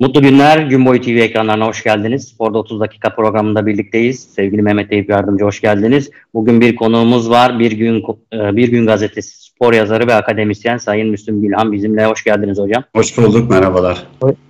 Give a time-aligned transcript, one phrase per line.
[0.00, 0.58] Mutlu günler.
[0.58, 2.28] Gün boyu TV ekranlarına hoş geldiniz.
[2.28, 4.20] Sporda 30 dakika programında birlikteyiz.
[4.20, 6.10] Sevgili Mehmet Eyüp Yardımcı hoş geldiniz.
[6.34, 7.58] Bugün bir konuğumuz var.
[7.58, 12.06] Bir gün e, bir gün gazetesi spor yazarı ve akademisyen Sayın Müslüm Bilhan bizimle.
[12.06, 12.84] Hoş geldiniz hocam.
[12.96, 13.50] Hoş bulduk.
[13.50, 14.06] Merhabalar.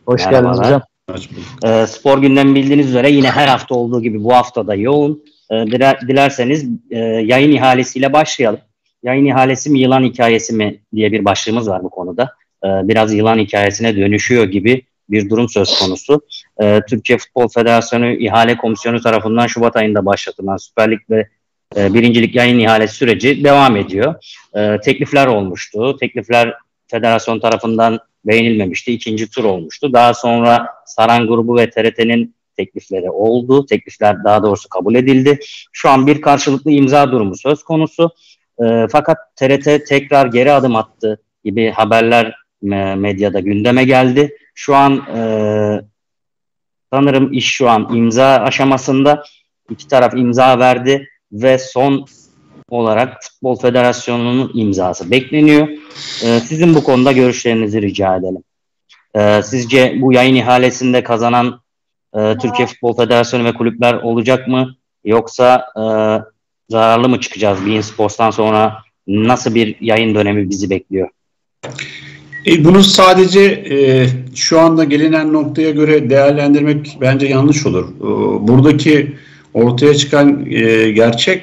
[0.07, 0.30] Hoş Merhabalar.
[0.30, 0.82] geldiniz hocam.
[1.11, 1.45] Hoş bulduk.
[1.64, 5.25] E, spor gündemi bildiğiniz üzere yine her hafta olduğu gibi bu hafta da yoğun.
[5.51, 8.61] E, diler, dilerseniz e, yayın ihalesiyle başlayalım.
[9.03, 12.23] Yayın ihalesi mi yılan hikayesi mi diye bir başlığımız var bu konuda.
[12.64, 16.20] E, biraz yılan hikayesine dönüşüyor gibi bir durum söz konusu.
[16.62, 21.28] E, Türkiye Futbol Federasyonu İhale Komisyonu tarafından Şubat ayında başlatılan Süper Lig ve
[21.77, 24.15] e, birincilik yayın ihalesi süreci devam ediyor.
[24.56, 25.96] E, teklifler olmuştu.
[25.96, 26.54] Teklifler
[26.87, 28.92] federasyon tarafından beğenilmemişti.
[28.92, 29.92] İkinci tur olmuştu.
[29.92, 33.66] Daha sonra Saran grubu ve TRT'nin teklifleri oldu.
[33.66, 35.38] Teklifler daha doğrusu kabul edildi.
[35.73, 38.10] Şu an bir karşılıklı imza durumu söz konusu.
[38.65, 42.35] E, fakat TRT tekrar geri adım attı gibi haberler
[42.96, 44.37] medyada gündeme geldi.
[44.54, 45.20] Şu an e,
[46.93, 49.24] sanırım iş şu an imza aşamasında.
[49.70, 52.07] İki taraf imza verdi ve son
[52.68, 55.68] olarak Futbol Federasyonu'nun imzası bekleniyor.
[56.24, 58.42] E, sizin bu konuda görüşlerinizi rica edelim.
[59.15, 61.60] E, sizce bu yayın ihalesinde kazanan
[62.14, 64.76] e, Türkiye Futbol Federasyonu ve kulüpler olacak mı?
[65.04, 65.84] Yoksa e,
[66.69, 68.78] zararlı mı çıkacağız Bein Sports'tan sonra?
[69.06, 71.09] Nasıl bir yayın dönemi bizi bekliyor?
[72.47, 77.84] E, bunu sadece e, şu anda gelinen noktaya göre değerlendirmek bence yanlış olur.
[77.84, 78.03] E,
[78.49, 79.15] buradaki
[79.55, 81.43] ortaya çıkan e, gerçek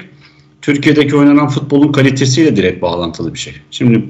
[0.62, 3.54] Türkiye'deki oynanan futbolun kalitesiyle direkt bağlantılı bir şey.
[3.72, 4.06] Şimdi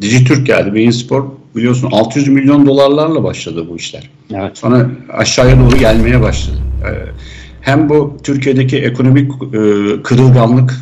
[0.00, 1.24] Dijitürk geldi, Beyin Spor
[1.56, 4.10] biliyorsun 600 milyon dolarlarla başladı bu işler.
[4.34, 4.58] Evet.
[4.58, 6.56] Sonra aşağıya doğru gelmeye başladı.
[6.84, 6.90] E,
[7.60, 10.74] hem bu Türkiye'deki ekonomik e, kırılganlık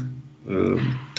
[0.48, 0.54] e,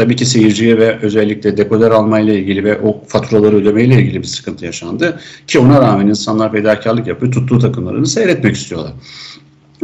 [0.01, 4.65] tabii ki seyirciye ve özellikle dekoder almayla ilgili ve o faturaları ödemeyle ilgili bir sıkıntı
[4.65, 5.19] yaşandı.
[5.47, 7.31] Ki ona rağmen insanlar fedakarlık yapıyor.
[7.31, 8.93] Tuttuğu takımlarını seyretmek istiyorlar.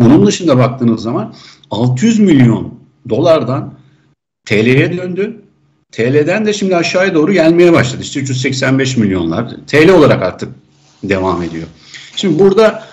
[0.02, 1.34] Onun dışında baktığınız zaman
[1.72, 2.74] 600 milyon
[3.09, 3.74] dolardan
[4.46, 5.42] TL'ye döndü.
[5.92, 8.02] TL'den de şimdi aşağıya doğru gelmeye başladı.
[8.02, 9.56] İşte 385 milyonlar.
[9.68, 10.50] TL olarak artık
[11.03, 11.68] devam ediyor.
[12.16, 12.84] Şimdi burada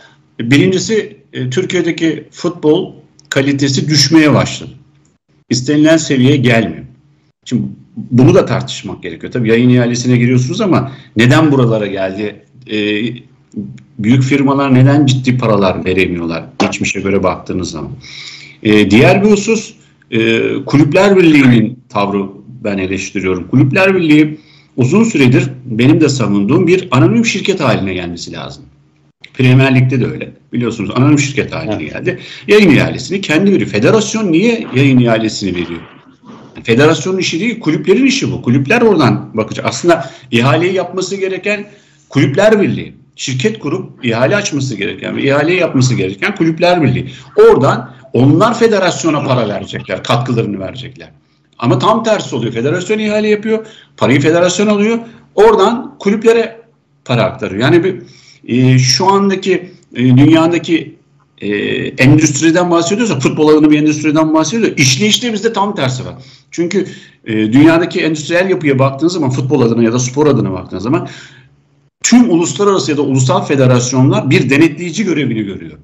[0.40, 2.94] birincisi e, Türkiye'deki futbol
[3.28, 4.70] kalitesi düşmeye başladı.
[5.50, 6.83] İstenilen seviyeye gelmiyor.
[7.44, 7.62] Şimdi
[7.96, 9.32] bunu da tartışmak gerekiyor.
[9.32, 12.44] Tabii yayın ihalesine giriyorsunuz ama neden buralara geldi?
[12.70, 13.04] Ee,
[13.98, 17.90] büyük firmalar neden ciddi paralar veremiyorlar geçmişe göre baktığınız zaman?
[18.62, 19.74] Ee, diğer bir husus
[20.10, 22.22] e, Kulüpler Birliği'nin tavrı
[22.64, 23.48] ben eleştiriyorum.
[23.48, 24.38] Kulüpler Birliği
[24.76, 28.64] uzun süredir benim de savunduğum bir anonim şirket haline gelmesi lazım.
[29.34, 30.32] Premier Lig'de de öyle.
[30.52, 31.92] Biliyorsunuz anonim şirket haline evet.
[31.92, 32.18] geldi.
[32.48, 33.70] Yayın ihalesini kendi veriyor.
[33.70, 35.80] Federasyon niye yayın ihalesini veriyor?
[36.64, 38.42] Federasyonun işi değil, kulüplerin işi bu.
[38.42, 39.66] Kulüpler oradan bakacak.
[39.66, 41.66] Aslında ihaleyi yapması gereken
[42.08, 42.94] kulüpler birliği.
[43.16, 47.10] Şirket kurup ihale açması gereken ve ihaleyi yapması gereken kulüpler birliği.
[47.36, 51.10] Oradan onlar federasyona para verecekler, katkılarını verecekler.
[51.58, 52.52] Ama tam tersi oluyor.
[52.52, 54.98] Federasyon ihale yapıyor, parayı federasyon alıyor.
[55.34, 56.60] Oradan kulüplere
[57.04, 57.62] para aktarıyor.
[57.62, 58.02] Yani bir
[58.48, 60.96] e, şu andaki e, dünyadaki
[61.40, 61.48] e,
[61.86, 64.76] endüstriden bahsediyorsa futbol alanı bir endüstriden bahsediyor.
[64.76, 66.14] İşleyişte bizde tam tersi var.
[66.50, 66.86] Çünkü
[67.26, 71.08] e, dünyadaki endüstriyel yapıya baktığınız zaman futbol adına ya da spor adına baktığınız zaman
[72.02, 75.78] tüm uluslararası ya da ulusal federasyonlar bir denetleyici görevini görüyor.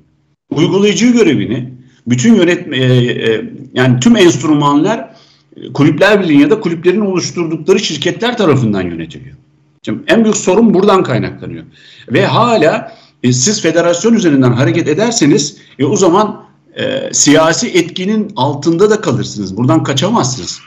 [0.50, 1.72] Uygulayıcı görevini
[2.06, 3.44] bütün yönetme e, e,
[3.74, 5.10] yani tüm enstrümanlar
[5.56, 9.36] e, kulüpler birliği ya da kulüplerin oluşturdukları şirketler tarafından yönetiliyor.
[9.84, 11.64] Şimdi en büyük sorun buradan kaynaklanıyor.
[12.12, 16.44] Ve hala e, siz federasyon üzerinden hareket ederseniz e, o zaman
[16.76, 19.56] e, siyasi etkinin altında da kalırsınız.
[19.56, 20.60] Buradan kaçamazsınız.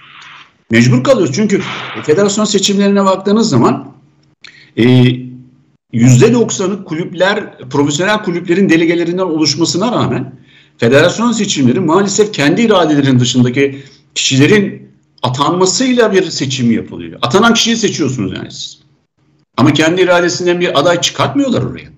[0.71, 1.35] Mecbur kalıyoruz.
[1.35, 1.61] Çünkü
[2.03, 3.93] federasyon seçimlerine baktığınız zaman
[4.77, 4.83] e,
[5.93, 10.33] %90'ı kulüpler, profesyonel kulüplerin delegelerinden oluşmasına rağmen
[10.77, 13.83] federasyon seçimleri maalesef kendi iradelerinin dışındaki
[14.15, 14.89] kişilerin
[15.21, 17.19] atanmasıyla bir seçim yapılıyor.
[17.21, 18.79] Atanan kişiyi seçiyorsunuz yani siz.
[19.57, 21.92] Ama kendi iradesinden bir aday çıkartmıyorlar oraya.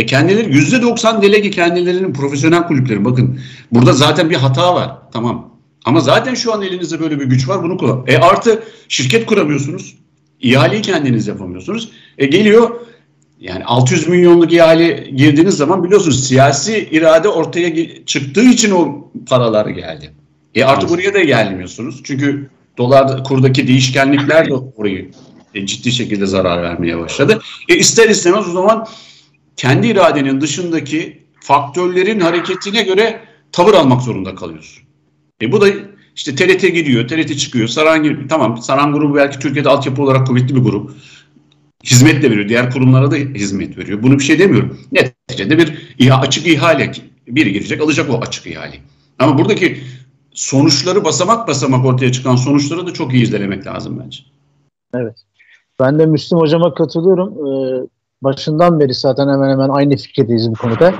[0.00, 3.04] Ve kendileri yüzde doksan delege kendilerinin profesyonel kulüpleri.
[3.04, 3.40] Bakın
[3.72, 4.96] burada zaten bir hata var.
[5.12, 5.50] Tamam.
[5.84, 7.62] Ama zaten şu an elinizde böyle bir güç var.
[7.62, 8.04] Bunu kullan.
[8.06, 9.94] E artı şirket kuramıyorsunuz.
[10.40, 11.90] İhaleyi kendiniz yapamıyorsunuz.
[12.18, 12.70] E geliyor
[13.40, 20.10] yani 600 milyonluk ihale girdiğiniz zaman biliyorsunuz siyasi irade ortaya çıktığı için o paralar geldi.
[20.54, 22.00] E artık oraya da gelmiyorsunuz.
[22.04, 25.10] Çünkü dolar kurdaki değişkenlikler de orayı
[25.54, 27.40] e, ciddi şekilde zarar vermeye başladı.
[27.68, 28.86] E ister istemez o zaman
[29.60, 33.20] kendi iradenin dışındaki faktörlerin hareketine göre
[33.52, 34.82] tavır almak zorunda kalıyorsun.
[35.42, 35.66] E bu da
[36.16, 38.28] işte TRT gidiyor, TRT çıkıyor, Saran gibi.
[38.28, 40.90] Tamam Saran grubu belki Türkiye'de altyapı olarak kuvvetli bir grup.
[41.84, 42.48] Hizmet de veriyor.
[42.48, 44.02] Diğer kurumlara da hizmet veriyor.
[44.02, 44.80] Bunu bir şey demiyorum.
[44.92, 46.92] Net neticede bir İHA, açık ihale.
[47.28, 48.76] Biri girecek alacak o açık ihale.
[49.18, 49.80] Ama buradaki
[50.34, 54.22] sonuçları basamak basamak ortaya çıkan sonuçları da çok iyi izlemek lazım bence.
[54.94, 55.16] Evet.
[55.80, 57.46] Ben de Müslüm hocama katılıyorum.
[57.46, 57.86] Ee,
[58.22, 60.94] başından beri zaten hemen hemen aynı fikirdeyiz bu konuda.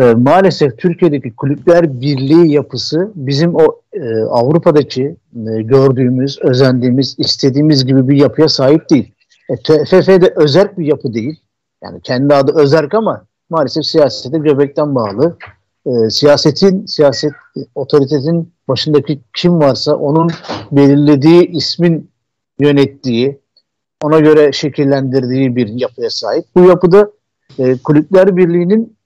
[0.00, 8.08] Ee, maalesef Türkiye'deki kulüpler birliği yapısı bizim o e, Avrupa'daki e, gördüğümüz, özendiğimiz, istediğimiz gibi
[8.08, 9.12] bir yapıya sahip değil.
[9.50, 11.40] E, TFF'de özerk bir yapı değil.
[11.84, 15.36] Yani kendi adı özerk ama maalesef siyasete göbekten bağlı.
[15.86, 17.32] E, siyasetin, siyaset
[17.74, 20.30] otoritetin başındaki kim varsa onun
[20.72, 22.10] belirlediği ismin
[22.60, 23.40] yönettiği,
[24.02, 26.44] ona göre şekillendirdiği bir yapıya sahip.
[26.54, 27.10] Bu yapıda
[27.58, 28.96] e, Kulüpler Birliği'nin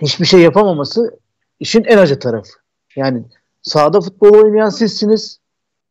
[0.00, 1.18] hiçbir şey yapamaması
[1.60, 2.52] işin en acı tarafı.
[2.96, 3.24] Yani
[3.62, 5.38] sahada futbol oynayan sizsiniz.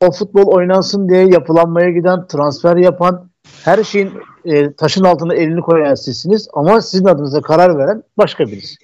[0.01, 3.29] O futbol oynansın diye yapılanmaya giden, transfer yapan,
[3.63, 4.11] her şeyin
[4.45, 6.47] e, taşın altına elini koyan sizsiniz.
[6.53, 8.75] Ama sizin adınıza karar veren başka birisi.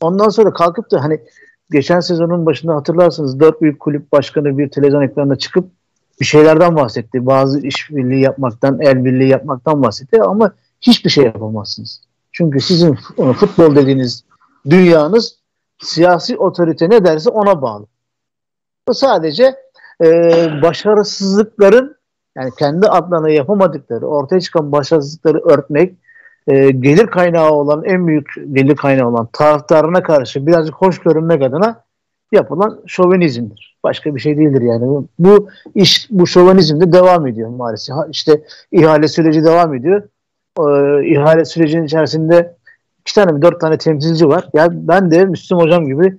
[0.00, 1.20] Ondan sonra kalkıp da hani
[1.70, 5.70] geçen sezonun başında hatırlarsınız dört büyük kulüp başkanı bir televizyon ekranına çıkıp
[6.22, 7.26] bir şeylerden bahsetti.
[7.26, 12.00] Bazı işbirliği yapmaktan, el birliği yapmaktan bahsetti ama hiçbir şey yapamazsınız.
[12.32, 12.94] Çünkü sizin
[13.32, 14.24] futbol dediğiniz
[14.70, 15.38] dünyanız
[15.78, 17.86] siyasi otorite ne derse ona bağlı.
[18.88, 19.54] Bu sadece
[20.04, 20.08] e,
[20.62, 21.96] başarısızlıkların
[22.36, 25.94] yani kendi adlarına yapamadıkları, ortaya çıkan başarısızlıkları örtmek,
[26.46, 31.84] e, gelir kaynağı olan, en büyük gelir kaynağı olan taraftarına karşı birazcık hoş görünmek adına
[32.32, 33.76] yapılan şovenizmdir.
[33.84, 35.06] Başka bir şey değildir yani.
[35.18, 37.96] Bu iş, bu şovenizm de devam ediyor maalesef.
[38.10, 38.42] İşte
[38.72, 40.02] ihale süreci devam ediyor.
[40.58, 42.56] Ee, ihale sürecinin içerisinde
[43.00, 44.48] iki tane mi dört tane temsilci var.
[44.54, 46.18] Yani ben de Müslüm Hocam gibi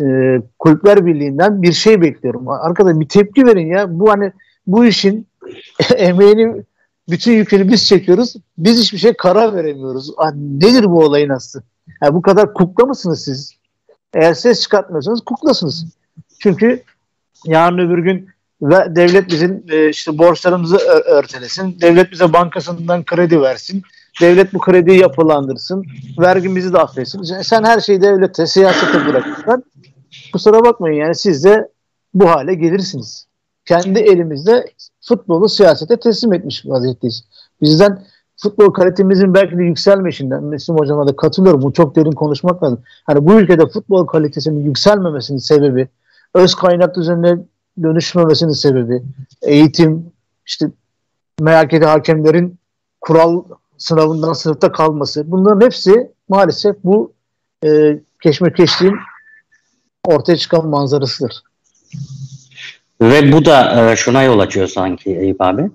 [0.00, 2.48] e, Kulüpler Birliği'nden bir şey bekliyorum.
[2.48, 3.98] Arkada bir tepki verin ya.
[4.00, 4.32] Bu hani
[4.66, 5.26] bu işin
[5.96, 6.64] emeğini
[7.10, 8.34] bütün yükünü biz çekiyoruz.
[8.58, 10.14] Biz hiçbir şey karar veremiyoruz.
[10.16, 11.62] Ah, nedir bu olayın aslı?
[12.02, 13.57] Yani bu kadar kukla mısınız siz?
[14.14, 15.86] Eğer ses çıkartmıyorsanız kuklasınız.
[16.38, 16.82] Çünkü
[17.44, 18.28] yarın öbür gün
[18.62, 20.76] ve devlet bizim e, işte borçlarımızı
[21.06, 21.80] örtelesin.
[21.80, 23.82] Devlet bize bankasından kredi versin.
[24.20, 25.84] Devlet bu krediyi yapılandırsın.
[26.18, 27.22] Vergimizi de affetsin.
[27.42, 29.64] Sen her şeyi devlete, siyasete bırakırsan
[30.32, 31.68] kusura bakmayın yani siz de
[32.14, 33.26] bu hale gelirsiniz.
[33.64, 34.64] Kendi elimizde
[35.00, 37.24] futbolu siyasete teslim etmiş vaziyetteyiz.
[37.62, 38.04] Bizden
[38.42, 41.62] futbol kalitemizin belki de yükselmeşinden Müslüm Hocam'a da katılıyorum.
[41.62, 42.82] Bu çok derin konuşmak lazım.
[43.04, 45.88] Hani bu ülkede futbol kalitesinin yükselmemesinin sebebi
[46.34, 47.38] öz kaynak düzenine
[47.82, 49.02] dönüşmemesinin sebebi
[49.42, 50.06] eğitim,
[50.46, 50.70] işte
[51.40, 52.58] MHK'de hakemlerin
[53.00, 53.42] kural
[53.78, 55.30] sınavından sınıfta kalması.
[55.30, 57.12] Bunların hepsi maalesef bu
[57.64, 58.96] e, keşmekeşliğin
[60.04, 61.42] ortaya çıkan manzarasıdır.
[63.00, 65.70] Ve bu da e, şuna yol açıyor sanki Eyüp abi.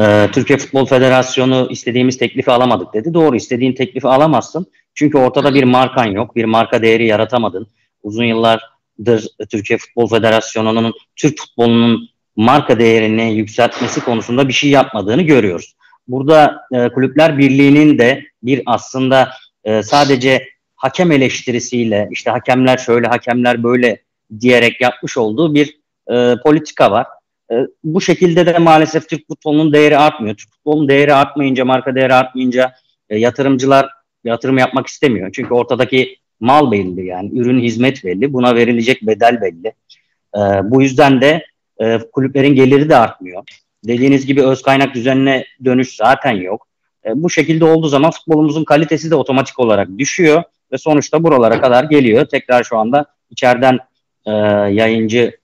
[0.00, 3.14] E, Türkiye Futbol Federasyonu istediğimiz teklifi alamadık dedi.
[3.14, 4.66] Doğru istediğin teklifi alamazsın.
[4.94, 6.36] Çünkü ortada bir markan yok.
[6.36, 7.66] Bir marka değeri yaratamadın.
[8.02, 15.76] Uzun yıllardır Türkiye Futbol Federasyonu'nun Türk futbolunun marka değerini yükseltmesi konusunda bir şey yapmadığını görüyoruz.
[16.08, 19.30] Burada e, Kulüpler Birliği'nin de bir aslında
[19.64, 24.02] e, sadece hakem eleştirisiyle işte hakemler şöyle hakemler böyle
[24.40, 25.78] diyerek yapmış olduğu bir
[26.10, 27.06] e, politika var.
[27.50, 27.54] E,
[27.84, 30.36] bu şekilde de maalesef Türk futbolunun değeri artmıyor.
[30.36, 32.72] Türk futbolunun değeri artmayınca, marka değeri artmayınca
[33.10, 33.90] e, yatırımcılar
[34.24, 35.30] yatırım yapmak istemiyor.
[35.32, 38.32] Çünkü ortadaki mal belli yani ürün hizmet belli.
[38.32, 39.72] Buna verilecek bedel belli.
[40.36, 40.40] E,
[40.70, 41.46] bu yüzden de
[41.80, 43.42] e, kulüplerin geliri de artmıyor.
[43.84, 46.66] Dediğiniz gibi öz kaynak düzenine dönüş zaten yok.
[47.06, 50.42] E, bu şekilde olduğu zaman futbolumuzun kalitesi de otomatik olarak düşüyor
[50.72, 52.26] ve sonuçta buralara kadar geliyor.
[52.26, 53.78] Tekrar şu anda içeriden
[54.26, 54.30] e,
[54.74, 55.36] yayıncı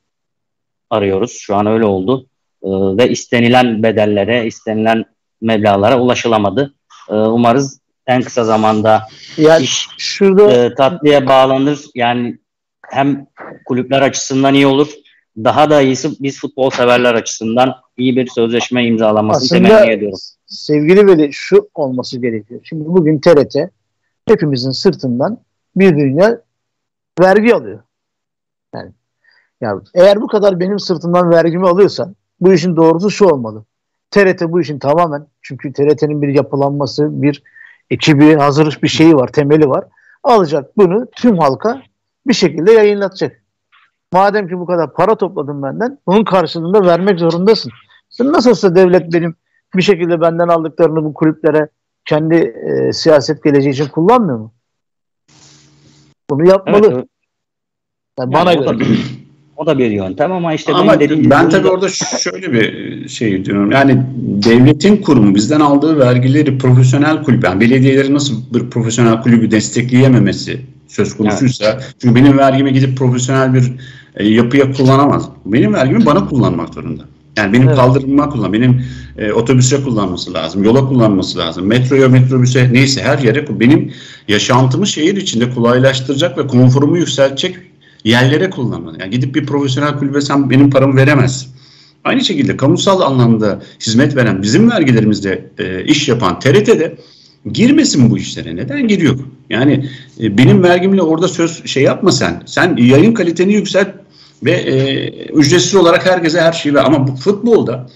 [0.90, 1.32] arıyoruz.
[1.32, 2.26] Şu an öyle oldu.
[2.62, 5.04] E, ve istenilen bedellere, istenilen
[5.40, 6.75] meblalara ulaşılamadı.
[7.11, 9.02] E, umarız en kısa zamanda
[9.37, 11.80] yani iş şurada e, tatlıya bağlanır.
[11.94, 12.38] Yani
[12.88, 13.26] hem
[13.64, 14.88] kulüpler açısından iyi olur.
[15.37, 20.18] Daha da iyisi biz futbol severler açısından iyi bir sözleşme imzalamasını temenni ediyorum.
[20.47, 22.61] Sevgili Veli şu olması gerekiyor.
[22.64, 23.56] Şimdi bugün TRT
[24.28, 25.38] hepimizin sırtından
[25.76, 26.40] bir dünya
[27.20, 27.80] vergi alıyor.
[28.75, 28.92] Yani
[29.60, 33.64] ya eğer bu kadar benim sırtımdan vergimi alıyorsan bu işin doğrusu şu olmalı.
[34.10, 37.42] TRT bu işin tamamen çünkü TRT'nin bir yapılanması, bir
[37.90, 39.84] ekibi, hazır bir şeyi var, temeli var.
[40.22, 41.82] Alacak bunu tüm halka
[42.26, 43.42] bir şekilde yayınlatacak.
[44.12, 47.72] Madem ki bu kadar para topladın benden, bunun karşılığında vermek zorundasın.
[48.10, 49.34] Sen nasılsa devlet benim
[49.76, 51.68] bir şekilde benden aldıklarını bu kulüplere
[52.04, 54.52] kendi e, siyaset geleceği için kullanmıyor mu?
[56.30, 56.86] Bunu yapmalı.
[56.86, 57.08] Evet, evet.
[58.18, 58.88] Yani bana yani göre.
[59.60, 61.88] O da bir yöntem ama işte ama ben tabii orada
[62.18, 68.34] şöyle bir şey diyorum yani devletin kurumu bizden aldığı vergileri profesyonel kulüp yani belediyeleri nasıl
[68.54, 71.94] bir profesyonel kulübü destekleyememesi söz konusuysa evet.
[72.02, 73.72] çünkü benim vergimi gidip profesyonel bir
[74.16, 75.28] e, yapıya kullanamaz.
[75.46, 77.02] Benim vergimi bana kullanmak zorunda.
[77.36, 77.76] Yani benim evet.
[77.76, 78.84] kaldırıma kullan, benim
[79.18, 83.92] e, otobüse kullanması lazım, yola kullanması lazım, metroya, metrobüse neyse her yere benim
[84.28, 87.69] yaşantımı şehir içinde kolaylaştıracak ve konforumu yükseltecek
[88.04, 88.97] yerlere kullanmalı.
[89.00, 91.49] Yani gidip bir profesyonel kulübe sen benim paramı veremez.
[92.04, 96.97] Aynı şekilde kamusal anlamda hizmet veren bizim vergilerimizde e, iş yapan TRT'de
[97.52, 98.57] girmesin bu işlere.
[98.57, 99.19] Neden giriyor?
[99.50, 99.90] Yani
[100.21, 102.42] e, benim vergimle orada söz şey yapma sen.
[102.47, 103.88] Sen yayın kaliteni yükselt
[104.45, 106.85] ve e, ücretsiz olarak herkese her şeyi ver.
[106.85, 107.87] Ama bu futbolda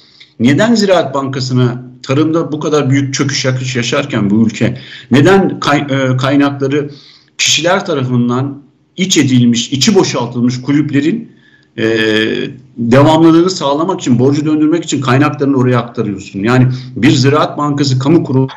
[0.41, 4.79] neden Ziraat Bankası'na tarımda bu kadar büyük çöküş yakış yaşarken bu ülke
[5.11, 6.91] neden kay, e, kaynakları
[7.39, 8.64] kişiler tarafından
[8.97, 11.35] iç edilmiş, içi boşaltılmış kulüplerin
[11.79, 11.87] e,
[12.77, 16.41] devamlılığını sağlamak için, borcu döndürmek için kaynaklarını oraya aktarıyorsun.
[16.41, 18.49] Yani bir Ziraat Bankası kamu kurumu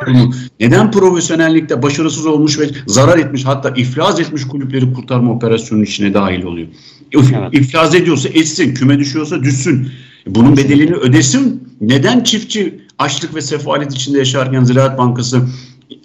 [0.60, 6.44] neden profesyonellikte başarısız olmuş ve zarar etmiş hatta iflas etmiş kulüpleri kurtarma operasyonunun içine dahil
[6.44, 6.68] oluyor.
[7.14, 7.50] Evet.
[7.52, 9.90] İflas ediyorsa etsin, küme düşüyorsa düşsün.
[10.28, 11.68] Bunun bedelini ödesin.
[11.82, 15.42] Neden çiftçi açlık ve sefalet içinde yaşarken Ziraat Bankası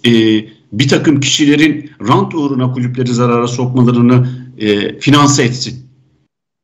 [0.07, 0.11] e,
[0.73, 5.83] bir takım kişilerin rant uğruna kulüpleri zarara sokmalarını e, finanse etsin?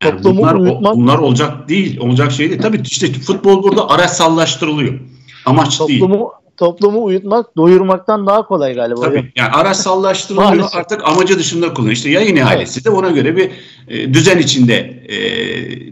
[0.04, 0.58] Yani bunlar,
[0.96, 2.62] bunlar olacak değil, olacak şey değil.
[2.62, 5.00] Tabii işte futbol burada araçsallaştırılıyor.
[5.46, 6.22] Amaç toplumu, değil.
[6.56, 9.00] Toplumu uyutmak, doyurmaktan daha kolay galiba.
[9.00, 11.96] Tabii yani araçsallaştırılıyor artık amacı dışında kullanıyor.
[11.96, 13.50] İşte yayın ihalesi de ona göre bir
[13.88, 14.74] e, düzen içinde
[15.08, 15.18] e,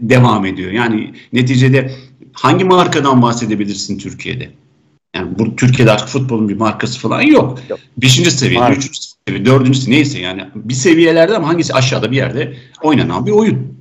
[0.09, 0.71] devam ediyor.
[0.71, 1.91] Yani neticede
[2.33, 4.49] hangi markadan bahsedebilirsin Türkiye'de?
[5.17, 7.59] Yani bu Türkiye'de artık futbolun bir markası falan yok.
[7.69, 7.79] yok.
[7.97, 8.71] Beşinci seviye, Var.
[8.71, 13.31] üçüncü seviye, dördüncü seviye neyse yani bir seviyelerde ama hangisi aşağıda bir yerde oynanan bir
[13.31, 13.77] oyun.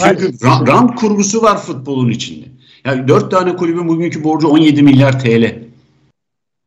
[0.00, 2.46] Çünkü rant, rant kurgusu var futbolun içinde.
[2.84, 5.58] Yani dört tane kulübün bugünkü borcu 17 milyar TL.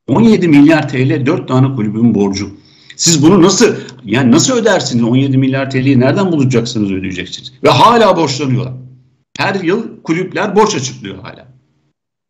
[0.08, 2.50] 17 milyar TL dört tane kulübün borcu.
[2.96, 3.76] Siz bunu nasıl
[4.06, 7.54] yani nasıl ödersiniz 17 milyar TL'yi nereden bulacaksınız ödeyeceksiniz?
[7.64, 8.74] Ve hala borçlanıyorlar.
[9.38, 11.48] Her yıl kulüpler borç açıklıyor hala.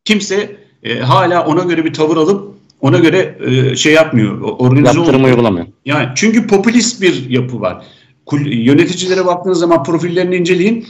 [0.05, 4.41] Kimse e, hala ona göre bir tavır alıp ona göre e, şey yapmıyor.
[4.41, 5.67] Organize Yaptırım uygulamıyor.
[5.85, 7.85] Yani çünkü popülist bir yapı var.
[8.25, 10.87] Kul, yöneticilere baktığınız zaman profillerini inceleyin.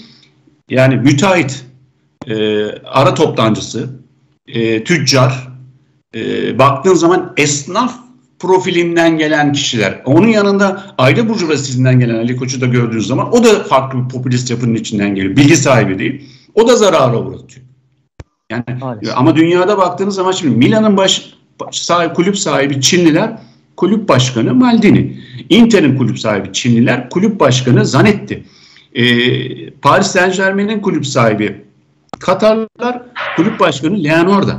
[0.69, 1.65] Yani müteahhit,
[2.27, 3.89] e, ara toptancısı,
[4.47, 5.47] e, tüccar,
[6.15, 7.95] e, baktığın zaman esnaf
[8.39, 10.01] profilinden gelen kişiler.
[10.05, 14.49] Onun yanında aile burjuvazisinden gelen Ali Koç'u da gördüğünüz zaman o da farklı bir popülist
[14.49, 15.35] yapının içinden geliyor.
[15.35, 16.29] Bilgi sahibi değil.
[16.55, 17.65] O da zarara uğratıyor.
[18.51, 19.17] Yani Maalesef.
[19.17, 21.33] ama dünyada baktığınız zaman şimdi Milan'ın baş,
[21.71, 23.37] sahibi, kulüp sahibi Çinliler,
[23.77, 25.19] kulüp başkanı Maldini.
[25.49, 28.43] Inter'in kulüp sahibi Çinliler, kulüp başkanı Zanetti.
[28.95, 31.61] Ee, Paris Saint Germain'in kulüp sahibi
[32.19, 33.01] Katarlılar,
[33.35, 34.51] kulüp başkanı Leonardo.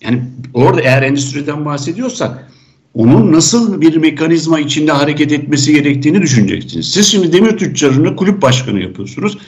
[0.00, 0.22] Yani
[0.54, 2.50] orada eğer endüstriden bahsediyorsak
[2.94, 6.90] onun nasıl bir mekanizma içinde hareket etmesi gerektiğini düşüneceksiniz.
[6.90, 9.38] Siz şimdi demir tüccarını kulüp başkanı yapıyorsunuz.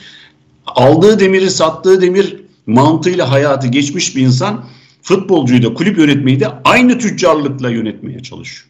[0.67, 4.65] Aldığı demiri sattığı demir mantığıyla hayatı geçmiş bir insan
[5.03, 8.69] futbolcuyu da kulüp yönetmeyi de aynı tüccarlıkla yönetmeye çalışıyor.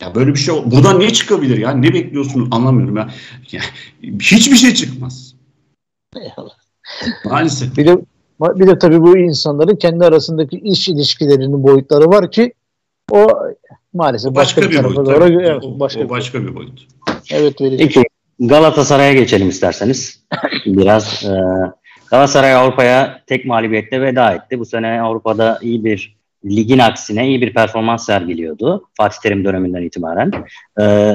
[0.00, 1.70] Ya böyle bir şey buradan ne çıkabilir ya?
[1.70, 3.10] Ne bekliyorsunuz anlamıyorum ya.
[3.52, 3.60] ya
[4.20, 5.34] hiçbir şey çıkmaz.
[6.16, 6.54] Eyvallah.
[7.24, 7.76] Maalesef.
[7.76, 7.98] Bir de
[8.40, 12.52] bir de tabii bu insanların kendi arasındaki iş ilişkilerinin boyutları var ki
[13.10, 13.28] o
[13.92, 14.96] maalesef o başka, başka bir, bir boyut.
[14.96, 16.86] Doğru, evet, o, başka, o başka bir boyut.
[17.30, 18.04] Evet Peki
[18.40, 20.20] Galatasaray'a geçelim isterseniz.
[20.66, 21.34] Biraz e,
[22.10, 24.58] Galatasaray Avrupa'ya tek mağlubiyetle veda etti.
[24.58, 28.88] Bu sene Avrupa'da iyi bir ligin aksine iyi bir performans sergiliyordu.
[28.96, 30.32] Fatih Terim döneminden itibaren.
[30.80, 31.14] E,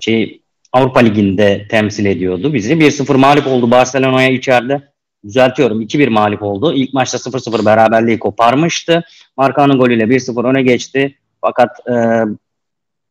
[0.00, 2.74] şey, Avrupa Ligi'nde temsil ediyordu bizi.
[2.74, 4.82] 1-0 mağlup oldu Barcelona'ya içeride
[5.24, 6.72] düzeltiyorum 2-1 mağlup oldu.
[6.72, 9.04] İlk maçta 0-0 beraberliği koparmıştı.
[9.36, 11.18] Markanın golüyle 1-0 öne geçti.
[11.40, 11.94] Fakat e,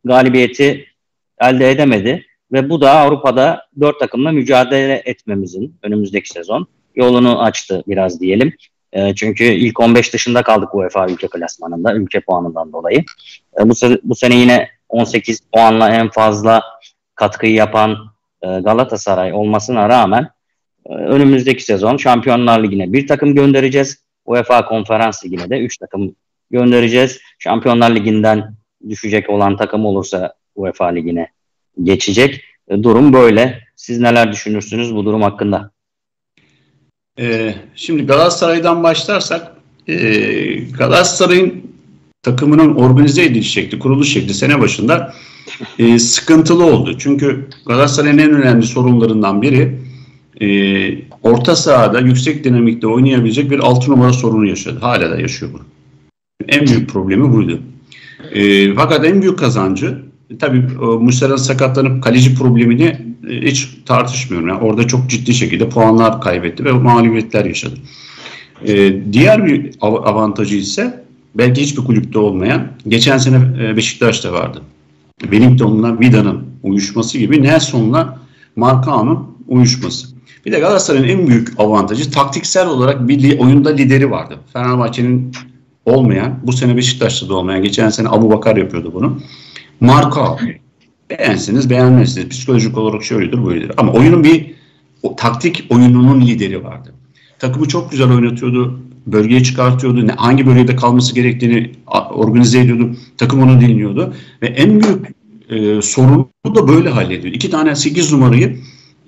[0.04, 0.86] galibiyeti
[1.42, 2.25] elde edemedi.
[2.52, 8.54] Ve bu da Avrupa'da dört takımla mücadele etmemizin önümüzdeki sezon yolunu açtı biraz diyelim.
[8.94, 13.04] E, çünkü ilk 15 dışında kaldık UEFA ülke klasmanında, ülke puanından dolayı.
[13.60, 13.74] E, bu,
[14.04, 16.64] bu sene yine 18 puanla en fazla
[17.16, 17.98] katkıyı yapan
[18.42, 20.30] e, Galatasaray olmasına rağmen
[20.90, 24.06] ee, önümüzdeki sezon Şampiyonlar Ligi'ne bir takım göndereceğiz.
[24.25, 26.16] UEFA Konferans Ligi'ne de üç takım
[26.52, 27.20] göndereceğiz.
[27.40, 28.56] Şampiyonlar Ligi'nden
[28.90, 31.28] düşecek olan takım olursa UEFA Ligi'ne
[31.84, 32.44] geçecek.
[32.67, 33.65] Ee, durum böyle.
[33.75, 35.72] Siz neler düşünürsünüz bu durum hakkında?
[37.20, 39.51] Ee, şimdi Galatasaray'dan başlarsak
[39.88, 39.96] e,
[40.55, 41.63] Galatasaray'ın
[42.22, 45.13] takımının organize ediliş şekli, kuruluş şekli sene başında
[45.79, 46.98] e, sıkıntılı oldu.
[46.98, 49.79] Çünkü Galatasaray'ın en önemli sorunlarından biri
[50.41, 50.48] e,
[51.24, 54.79] orta sahada yüksek dinamikte oynayabilecek bir altı numara sorunu yaşadı.
[54.82, 55.63] Hala da yaşıyor bunu.
[56.48, 57.60] En büyük problemi buydu.
[58.32, 60.05] E, fakat en büyük kazancı
[60.39, 60.62] tabii
[61.00, 62.98] Muslera'nın sakatlanıp kaleci problemini
[63.29, 64.50] e, hiç tartışmıyorum.
[64.50, 67.75] Yani orada çok ciddi şekilde puanlar kaybetti ve mağlubiyetler yaşadı.
[68.67, 71.03] E, diğer bir avantajı ise
[71.36, 74.62] belki hiçbir kulüpte olmayan geçen sene e, Beşiktaş'ta vardı.
[75.22, 78.20] Wellington'la Vida'nın uyuşması gibi Nelson'la
[78.55, 80.08] Marcao'nun uyuşması.
[80.46, 84.39] Bir de Galatasaray'ın en büyük avantajı taktiksel olarak bir oyunda lideri vardı.
[84.53, 85.32] Fenerbahçe'nin
[85.86, 89.20] olmayan, bu sene Beşiktaş'ta da olmayan, geçen sene Abu Bakar yapıyordu bunu.
[89.79, 90.38] Marka
[91.10, 92.29] beğensiniz beğenmezsiniz.
[92.29, 93.72] Psikolojik olarak şöyledir böyledir.
[93.77, 94.55] Ama oyunun bir
[95.03, 96.94] o, taktik oyununun lideri vardı.
[97.39, 98.79] Takımı çok güzel oynatıyordu.
[99.08, 100.08] Bölgeye çıkartıyordu.
[100.08, 101.72] Ne, hangi bölgede kalması gerektiğini
[102.12, 102.96] organize ediyordu.
[103.17, 104.13] Takım onu dinliyordu.
[104.41, 105.15] Ve en büyük
[105.50, 107.34] e, sorunu da böyle hallediyor.
[107.34, 108.58] İki tane 8 numarayı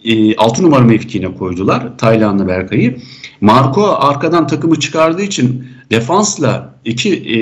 [0.03, 1.97] e, 6 numara mevkiine koydular.
[1.97, 2.97] Taylan'la Berkay'ı.
[3.41, 7.38] Marco arkadan takımı çıkardığı için defansla iki e,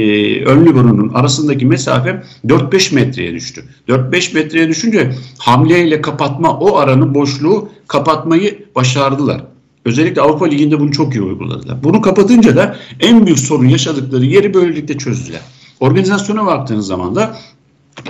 [0.45, 3.63] ön liberonun arasındaki mesafe 4-5 metreye düştü.
[3.87, 9.41] 4-5 metreye düşünce hamleyle kapatma o aranın boşluğu kapatmayı başardılar.
[9.85, 11.83] Özellikle Avrupa Ligi'nde bunu çok iyi uyguladılar.
[11.83, 15.41] Bunu kapatınca da en büyük sorun yaşadıkları yeri böylelikle çözdüler.
[15.79, 17.35] Organizasyona baktığınız zaman da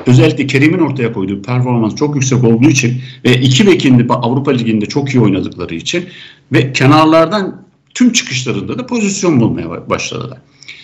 [0.08, 5.10] özellikle Kerim'in ortaya koyduğu performans çok yüksek olduğu için ve iki bekinde Avrupa Ligi'nde çok
[5.10, 6.06] iyi oynadıkları için
[6.52, 7.65] ve kenarlardan
[7.96, 10.38] tüm çıkışlarında da pozisyon bulmaya başladılar.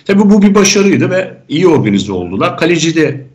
[0.06, 2.58] Tabii bu bir başarıydı ve iyi organize oldular.
[2.58, 3.28] Kaleci de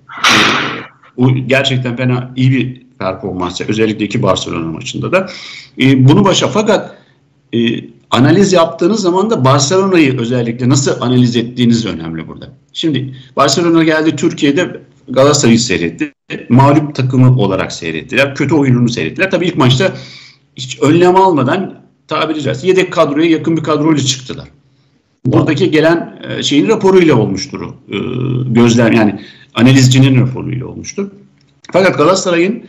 [1.18, 3.61] e, gerçekten fena iyi bir performans.
[3.61, 5.28] Özellikle iki Barcelona maçında da.
[5.80, 6.97] E, bunu başa fakat
[7.52, 7.59] e,
[8.11, 12.49] analiz yaptığınız zaman da Barcelona'yı özellikle nasıl analiz ettiğiniz önemli burada.
[12.73, 16.12] Şimdi Barcelona geldi Türkiye'de Galatasaray'ı seyretti.
[16.49, 18.35] Mağlup takımı olarak seyrettiler.
[18.35, 19.30] Kötü oyununu seyrettiler.
[19.30, 19.92] Tabii ilk maçta
[20.56, 24.48] hiç önlem almadan tabiri caizse yedek kadroya yakın bir kadroyla çıktılar.
[25.25, 27.60] Buradaki gelen e, şeyin raporuyla olmuştur.
[27.62, 27.96] E,
[28.46, 29.20] gözlem yani
[29.54, 31.11] analizcinin raporuyla olmuştur.
[31.72, 32.64] Fakat Galatasaray'ın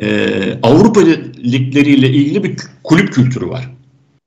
[0.00, 0.30] e,
[0.62, 1.00] Avrupa
[1.44, 3.70] ligleriyle ilgili bir kulüp kültürü var.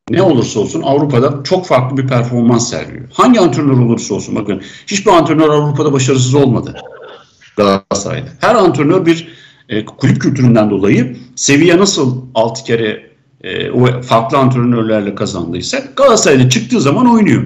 [0.10, 3.06] Ne olursa olsun Avrupa'da çok farklı bir performans sergiliyor.
[3.14, 6.76] Hangi antrenör olursa olsun bakın hiçbir antrenör Avrupa'da başarısız olmadı
[7.58, 8.28] Galatasaray'da.
[8.40, 9.28] Her antrenör bir
[9.70, 13.13] e, kulüp kültüründen dolayı seviye nasıl 6 kere
[13.44, 17.44] e, o farklı antrenörlerle kazandıysa Galatasaray'da çıktığı zaman oynuyor.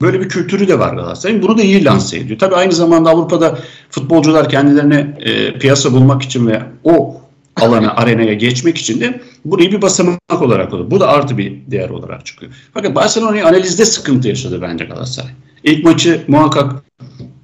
[0.00, 1.42] Böyle bir kültürü de var Galatasaray'ın.
[1.42, 2.38] Bunu da iyi lanse ediyor.
[2.38, 3.58] Tabii aynı zamanda Avrupa'da
[3.90, 7.20] futbolcular kendilerine e, piyasa bulmak için ve o
[7.56, 10.90] alana, arenaya geçmek için de burayı bir basamak olarak alıyor.
[10.90, 12.52] Bu da artı bir değer olarak çıkıyor.
[12.74, 15.30] Fakat Barcelona'yı analizde sıkıntı yaşadı bence Galatasaray.
[15.64, 16.84] İlk maçı muhakkak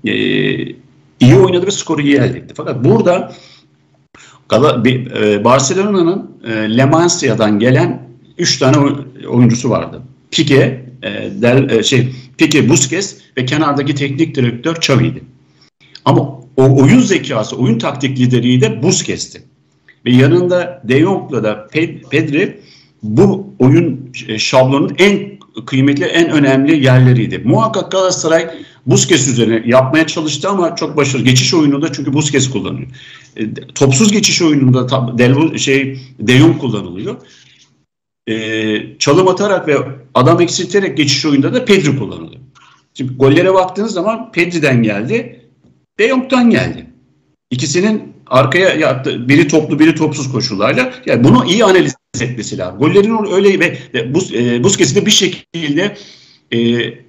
[0.04, 0.12] e,
[1.20, 2.54] iyi oynadı ve skoru iyi elde etti.
[2.56, 3.32] Fakat burada e,
[5.44, 8.02] Barcelona'nın e, Le Masia'dan gelen
[8.38, 8.76] 3 tane
[9.28, 10.02] oyuncusu vardı.
[10.30, 11.08] Pique, e,
[11.42, 15.22] Del, şey, Pique Busquets ve kenardaki teknik direktör Xavi'ydi.
[16.04, 16.20] Ama
[16.56, 19.42] o oyun zekası, oyun taktik lideriyi de Busquets'ti.
[20.06, 21.68] Ve yanında De Jong'la da
[22.10, 22.60] Pedri
[23.02, 25.32] bu oyun şablonun en
[25.66, 27.38] kıymetli, en önemli yerleriydi.
[27.38, 28.50] Muhakkak Galatasaray
[28.86, 31.24] Busquets üzerine yapmaya çalıştı ama çok başarılı.
[31.24, 32.86] Geçiş oyununda çünkü Busquets kullanıyor.
[33.36, 37.16] E, topsuz geçiş oyununda Del, şey De Jong kullanılıyor.
[38.26, 39.76] E, çalım atarak ve
[40.14, 42.40] adam eksilterek geçiş oyunda da Pedri kullanılıyor.
[42.94, 45.46] Şimdi gollere baktığınız zaman Pedri'den geldi,
[45.98, 46.86] De Jong'dan geldi.
[47.50, 50.92] İkisinin arkaya yattı, biri toplu biri topsuz koşullarla.
[51.06, 52.78] Yani bunu iyi analiz etmesi lazım.
[52.78, 55.96] Gollerin öyle ve Bus, e, Busquets'i de bir şekilde
[56.52, 56.58] e,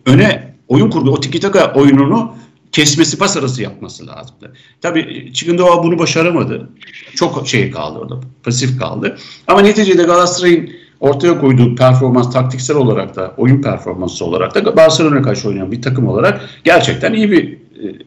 [0.05, 1.11] öne oyun kurdu.
[1.11, 2.35] O tiki taka oyununu
[2.71, 4.53] kesmesi, pas arası yapması lazımdı.
[4.81, 6.69] Tabii Çıkındova bunu başaramadı.
[7.15, 9.17] Çok şey kaldı orada, pasif kaldı.
[9.47, 15.47] Ama neticede Galatasaray'ın ortaya koyduğu performans taktiksel olarak da, oyun performansı olarak da Barcelona karşı
[15.47, 17.57] oynayan bir takım olarak gerçekten iyi bir e,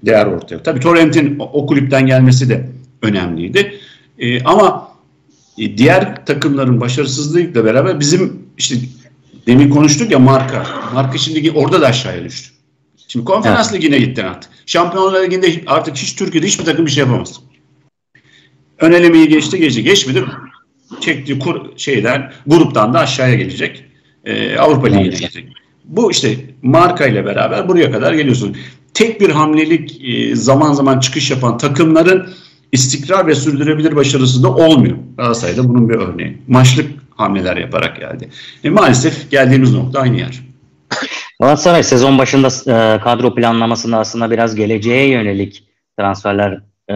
[0.07, 0.63] değer ortaya.
[0.63, 2.69] Tabii Torrent'in o kulüpten gelmesi de
[3.03, 3.75] önemliydi.
[4.19, 4.96] E, ama e,
[5.57, 8.77] diğer takımların başarısızlıkla beraber bizim işte
[9.47, 10.67] demin konuştuk ya marka.
[10.95, 12.51] Marka şimdi orada da aşağıya düştü.
[13.09, 13.83] Şimdi konferans evet.
[13.83, 14.51] ligine gittin artık.
[14.67, 17.41] Şampiyonlar liginde artık hiç Türkiye'de hiçbir takım bir şey yapamaz.
[18.79, 19.83] Ön elemeyi geçti geçti.
[19.83, 20.25] Geçmedi?
[21.01, 23.85] Çektiği kur, şeyler gruptan da aşağıya gelecek.
[24.25, 25.21] Ee, Avrupa Ligi'ne evet.
[25.21, 25.49] gelecek.
[25.85, 28.57] Bu işte marka ile beraber buraya kadar geliyorsun.
[28.95, 32.29] Tek bir hamlelik e, zaman zaman çıkış yapan takımların
[32.73, 34.97] istikrar ve sürdürebilir başarısı da olmuyor.
[35.17, 36.39] Galatasaray'da bunun bir örneği.
[36.49, 38.29] Maçlık hamleler yaparak geldi.
[38.65, 40.43] E, maalesef geldiğimiz nokta aynı yer.
[41.41, 45.65] Galatasaray sezon başında e, kadro planlamasında aslında biraz geleceğe yönelik
[45.99, 46.95] transferler e,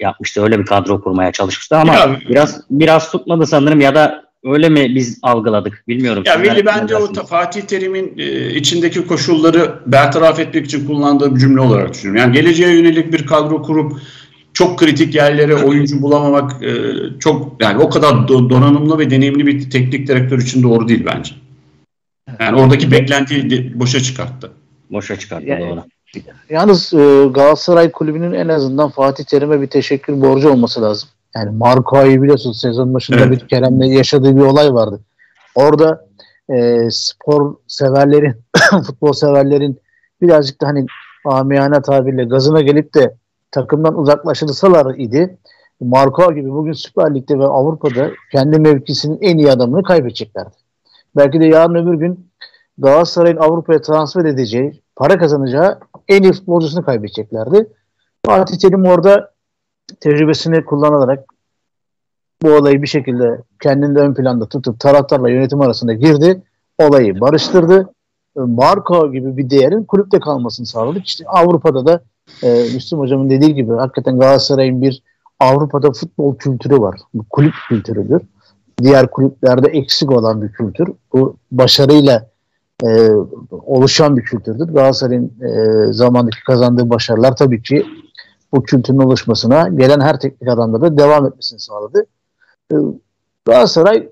[0.00, 0.42] yapmıştı.
[0.42, 4.94] Öyle bir kadro kurmaya çalışmıştı ama ya, biraz biraz tutmadı sanırım ya da öyle mi
[4.94, 6.22] biz algıladık bilmiyorum.
[6.26, 11.60] Ya Veli bence o Fatih Terim'in e, içindeki koşulları bertaraf etmek için kullandığı bir cümle
[11.60, 12.22] olarak düşünüyorum.
[12.22, 14.00] Yani geleceğe yönelik bir kadro kurup
[14.54, 16.70] çok kritik yerlere oyuncu bulamamak e,
[17.20, 21.34] çok yani o kadar do, donanımlı ve deneyimli bir teknik direktör için doğru değil bence.
[22.40, 24.50] Yani oradaki beklentiyi boşa çıkarttı.
[24.90, 25.82] Boşa çıkarttı yani, doğru.
[26.50, 31.08] Yalnız e, Galatasaray kulübünün en azından Fatih Terim'e bir teşekkür borcu olması lazım.
[31.34, 33.42] Yani Marco'yu biliyorsunuz sezon başında evet.
[33.42, 35.00] bir Kerem'le yaşadığı bir olay vardı.
[35.54, 36.06] Orada
[36.52, 38.34] e, spor severlerin,
[38.86, 39.80] futbol severlerin
[40.22, 40.86] birazcık da hani
[41.24, 43.14] amiyane tabirle gazına gelip de
[43.50, 45.38] takımdan uzaklaşılsalar idi
[45.80, 50.56] Marco gibi bugün Süper Lig'de ve Avrupa'da kendi mevkisinin en iyi adamını kaybedeceklerdi.
[51.16, 52.30] Belki de yarın öbür gün
[52.78, 57.66] Galatasaray'ın Avrupa'ya transfer edeceği, para kazanacağı en iyi futbolcusunu kaybedeceklerdi.
[58.26, 59.32] Fatih Terim orada
[60.00, 61.24] tecrübesini kullanarak
[62.42, 66.42] bu olayı bir şekilde kendinde ön planda tutup taraftarla yönetim arasında girdi.
[66.78, 67.92] Olayı barıştırdı.
[68.36, 71.06] Marco gibi bir değerin kulüpte kalmasını sağladık.
[71.06, 72.00] İşte Avrupa'da da
[72.42, 75.02] e, Müslüm Hocam'ın dediği gibi hakikaten Galatasaray'ın bir
[75.40, 77.00] Avrupa'da futbol kültürü var.
[77.14, 78.22] Bu kulüp kültürüdür.
[78.82, 80.88] Diğer kulüplerde eksik olan bir kültür.
[81.12, 82.30] Bu başarıyla
[82.84, 83.10] e,
[83.50, 84.66] oluşan bir kültürdür.
[84.66, 87.86] Galatasaray'ın e, zamandaki kazandığı başarılar tabii ki
[88.52, 92.06] bu kültürün oluşmasına gelen her teknik adamda da devam etmesini sağladı.
[92.72, 92.74] E,
[93.44, 94.08] Galatasaray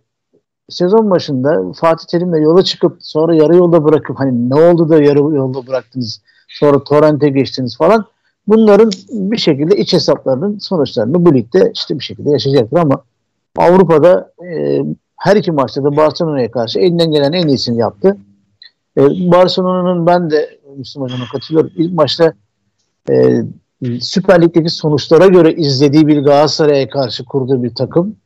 [0.68, 5.18] sezon başında Fatih Terim'le yola çıkıp sonra yarı yolda bırakıp hani ne oldu da yarı
[5.18, 8.06] yolda bıraktınız sonra Torrent'e geçtiniz falan
[8.46, 13.02] bunların bir şekilde iç hesaplarının sonuçlarını bu ligde işte bir şekilde yaşayacaktır ama
[13.56, 14.80] Avrupa'da e,
[15.16, 18.16] her iki maçta da Barcelona'ya karşı elinden gelen en iyisini yaptı.
[18.96, 21.70] E, Barcelona'nın ben de Müslüm Hocam'a katılıyorum.
[21.76, 22.32] İlk maçta
[23.10, 23.42] e,
[24.00, 28.16] Süper Lig'deki sonuçlara göre izlediği bir Galatasaray'a karşı kurduğu bir takım.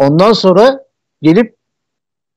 [0.00, 0.84] Ondan sonra
[1.22, 1.56] gelip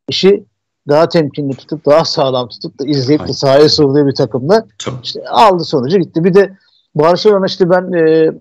[0.10, 0.44] işi
[0.88, 4.68] daha temkinli tutup daha sağlam tutup da izleyip de sahaya sorduğu bir takımda
[5.04, 6.24] işte aldı sonucu gitti.
[6.24, 6.58] Bir de
[6.96, 8.32] Barcelona işte ben e,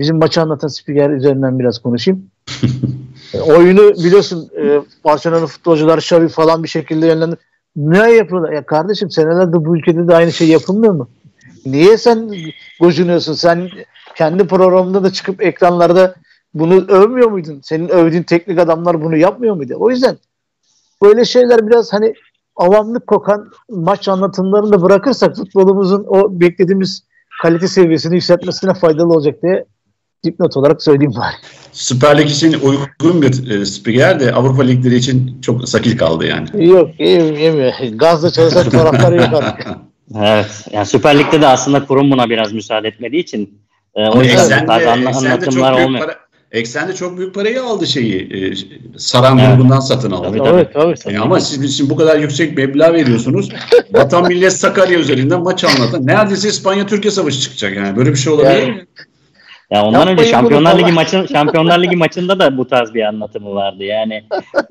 [0.00, 2.30] bizim maçı anlatan spiker üzerinden biraz konuşayım.
[3.34, 7.38] e, oyunu biliyorsun e, Barcelona futbolcular Xavi falan bir şekilde yönlendir.
[7.76, 8.52] Ne yapıyorlar?
[8.52, 11.08] Ya kardeşim senelerde bu ülkede de aynı şey yapılmıyor mu?
[11.66, 12.34] Niye sen
[12.80, 13.34] gocunuyorsun?
[13.34, 13.68] Sen
[14.16, 16.14] kendi programında da çıkıp ekranlarda
[16.54, 17.60] bunu övmüyor muydun?
[17.62, 19.76] Senin övdüğün teknik adamlar bunu yapmıyor muydu?
[19.78, 20.16] O yüzden
[21.04, 22.14] böyle şeyler biraz hani
[22.56, 27.04] avamlık kokan maç anlatımlarını da bırakırsak futbolumuzun o beklediğimiz
[27.42, 29.64] kalite seviyesini yükseltmesine faydalı olacak diye
[30.24, 31.34] dipnot olarak söyleyeyim bari.
[31.72, 36.66] Süper Lig için uygun bir e, spiker de Avrupa Ligleri için çok sakil kaldı yani.
[36.66, 37.38] Yok yemiyor.
[37.38, 37.72] yemiyor.
[37.92, 39.66] Gazla çalışan taraftarı yok artık.
[40.20, 40.66] Evet.
[40.72, 43.60] Yani Süper Lig'de de aslında kurum buna biraz müsaade etmediği için
[43.94, 46.06] e, o yüzden anla, anlatımlar olmuyor.
[46.06, 46.16] Para,
[46.54, 48.20] Eksen'de çok büyük parayı aldı şeyi.
[48.20, 48.54] E,
[48.98, 49.56] Saran evet.
[49.56, 50.28] grubundan satın aldı.
[50.28, 50.68] Tabii, tabii.
[50.72, 51.14] tabii, tabii.
[51.14, 53.48] E, ama siz şimdi bu kadar yüksek meblağ veriyorsunuz.
[53.92, 56.06] Vatan Millet Sakarya üzerinden maç anlatan.
[56.06, 57.96] Neredeyse İspanya-Türkiye savaşı çıkacak yani.
[57.96, 58.86] Böyle bir şey olabilir yani, mi?
[59.70, 63.54] Ya ondan Yapmayın önce Şampiyonlar Ligi maçın Şampiyonlar Ligi maçında da bu tarz bir anlatımı
[63.54, 63.84] vardı.
[63.84, 64.24] Yani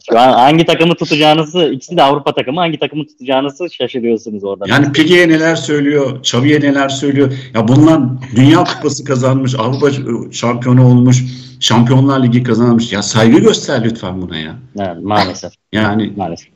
[0.10, 4.65] şu an hangi takımı tutacağınızı ikisi de Avrupa takımı hangi takımı tutacağınızı şaşırıyorsunuz orada.
[4.67, 7.34] Yani Pique'ye neler söylüyor, Xavi'ye neler söylüyor.
[7.53, 7.99] Ya bunlar
[8.36, 9.88] Dünya Kupası kazanmış, Avrupa
[10.32, 11.23] şampiyonu olmuş,
[11.60, 12.93] Şampiyonlar Ligi kazanmış.
[12.93, 14.56] Ya saygı göster lütfen buna ya.
[14.79, 15.53] Evet, maalesef.
[15.71, 16.47] Yani maalesef.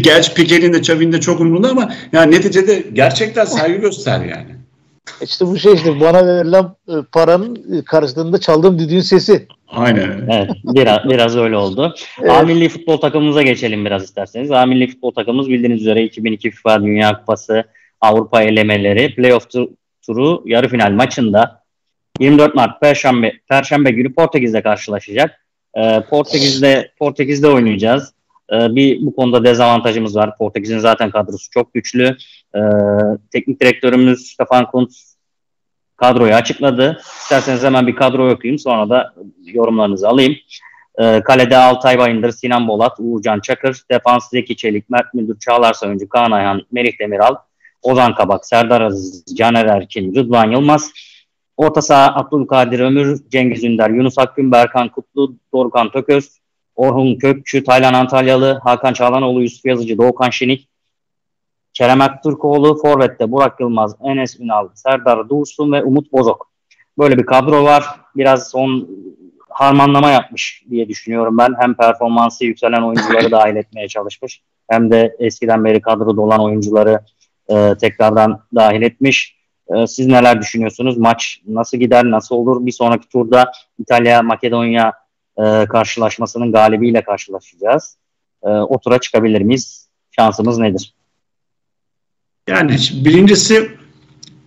[0.00, 4.59] Gerçi Pique'nin de Xavi'nin de çok umurunda ama yani neticede gerçekten saygı göster yani.
[5.22, 9.46] İşte bu şey işte bana verilen e, paranın karşılığında çaldığım düdüğün sesi.
[9.68, 10.28] Aynen.
[10.32, 11.94] Evet, biraz, biraz öyle oldu.
[12.22, 12.30] Evet.
[12.30, 14.50] A milli futbol takımımıza geçelim biraz isterseniz.
[14.50, 17.64] A milli futbol takımımız bildiğiniz üzere 2002 FIFA Dünya Kupası
[18.00, 19.46] Avrupa elemeleri playoff
[20.06, 21.62] turu yarı final maçında
[22.20, 25.46] 24 Mart Perşembe Perşembe günü Portekiz'de karşılaşacak.
[25.76, 28.14] Ee, Portekiz'de Portekiz'de oynayacağız.
[28.52, 30.38] Ee, bir bu konuda dezavantajımız var.
[30.38, 32.16] Portekiz'in zaten kadrosu çok güçlü.
[32.56, 32.60] Ee,
[33.32, 35.16] teknik direktörümüz Stefan Kuntz
[35.96, 37.00] kadroyu açıkladı.
[37.22, 40.36] İsterseniz hemen bir kadro okuyayım sonra da yorumlarınızı alayım.
[40.98, 46.08] Ee, kalede Altay Bayındır, Sinan Bolat, Uğurcan Çakır, defans Zeki Çelik, Mert Müldür, Çağlar Sayıncı,
[46.08, 47.34] Kaan Ayhan, Merih Demiral,
[47.82, 50.92] Ozan Kabak, Serdar Aziz, Caner Erkin, Rıdvan Yılmaz,
[51.56, 56.40] Orta saha Abdülkadir Ömür, Cengiz Ünder, Yunus Akgün, Berkan Kutlu, Dorukhan Tököz,
[56.76, 60.68] Orhun Kökçü, Taylan Antalyalı, Hakan Çağlanoğlu, Yusuf Yazıcı, Doğukan Şenik,
[61.80, 66.50] Kerem Aktürkoğlu, Forvet'te Burak Yılmaz, Enes Ünal, Serdar Dursun ve Umut Bozok.
[66.98, 67.84] Böyle bir kadro var.
[68.16, 68.88] Biraz son
[69.48, 71.54] harmanlama yapmış diye düşünüyorum ben.
[71.58, 74.42] Hem performansı yükselen oyuncuları dahil etmeye çalışmış.
[74.70, 77.00] Hem de eskiden beri kadroda olan oyuncuları
[77.48, 79.36] e, tekrardan dahil etmiş.
[79.74, 80.98] E, siz neler düşünüyorsunuz?
[80.98, 82.66] Maç nasıl gider, nasıl olur?
[82.66, 84.92] Bir sonraki turda İtalya, Makedonya
[85.38, 87.96] e, karşılaşmasının galibiyle karşılaşacağız.
[88.42, 89.88] E, o tura çıkabilir miyiz?
[90.10, 90.94] Şansımız nedir?
[92.50, 93.70] Yani birincisi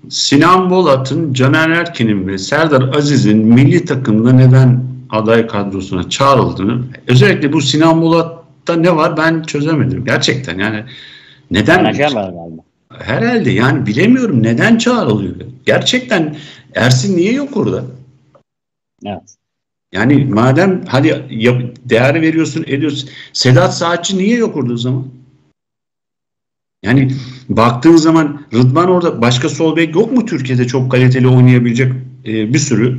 [0.10, 7.62] Sinan Bolat'ın, Caner Erkin'in ve Serdar Aziz'in milli takımda neden aday kadrosuna çağrıldığını özellikle bu
[7.62, 10.06] Sinan Bolat'ta ne var ben çözemedim.
[10.06, 10.84] Gerçekten yani
[11.52, 11.84] neden?
[11.84, 12.62] Menajer var galiba.
[13.00, 15.36] Herhalde yani bilemiyorum neden çağrılıyor.
[15.66, 16.36] Gerçekten
[16.76, 17.84] Ersin niye yok orada?
[19.06, 19.36] Evet.
[19.92, 23.10] Yani madem hadi yap, değer veriyorsun ediyorsun.
[23.34, 25.08] Sedat Saatçi niye yok orada o zaman?
[26.84, 27.12] Yani
[27.50, 31.92] baktığın zaman Rıdvan orada başka sol bek yok mu Türkiye'de çok kaliteli oynayabilecek
[32.26, 32.98] e, bir sürü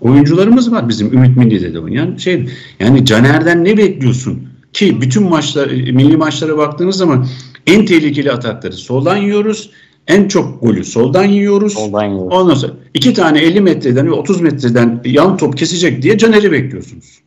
[0.00, 2.48] oyuncularımız var bizim Ümit Milli'de de oynayan şey.
[2.80, 4.48] Yani Caner'den ne bekliyorsun?
[4.72, 7.26] Ki bütün maçlar e, milli maçlara baktığınız zaman
[7.66, 9.70] en tehlikeli atakları soldan yiyoruz.
[10.06, 11.72] En çok golü soldan yiyoruz.
[11.72, 12.32] Soldan yiyoruz.
[12.32, 17.18] Ondan sonra iki tane 50 metreden ve 30 metreden yan top kesecek diye Caner'i bekliyorsunuz.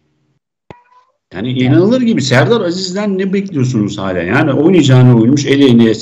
[1.34, 2.22] Yani inanılır gibi.
[2.22, 4.20] Serdar Aziz'den ne bekliyorsunuz hala?
[4.20, 5.94] Yani oynayacağını oynamış, eleğini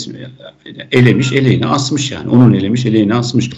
[0.91, 2.29] elemiş, eleğini asmış yani.
[2.29, 3.49] Onun elemiş, eleğini asmış.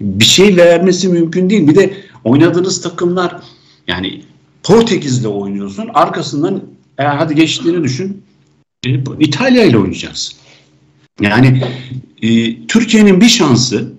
[0.00, 1.68] Bir şey vermesi mümkün değil.
[1.68, 3.36] Bir de oynadığınız takımlar
[3.88, 4.22] yani
[4.62, 5.90] Portekiz'le oynuyorsun.
[5.94, 6.62] Arkasından
[6.98, 8.22] e, hadi geçtiğini düşün.
[8.86, 8.90] E,
[9.20, 10.38] İtalya ile oynayacaksın.
[11.20, 11.62] Yani
[12.22, 13.92] e, Türkiye'nin bir şansı